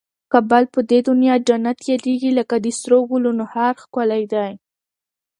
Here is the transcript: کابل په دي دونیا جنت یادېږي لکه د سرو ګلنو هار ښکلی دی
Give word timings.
کابل 0.31 0.63
په 0.73 0.79
دي 0.89 0.99
دونیا 1.07 1.35
جنت 1.47 1.79
یادېږي 1.91 2.31
لکه 2.39 2.55
د 2.59 2.67
سرو 2.79 2.99
ګلنو 3.09 3.45
هار 3.53 3.73
ښکلی 3.83 4.23
دی 4.33 4.51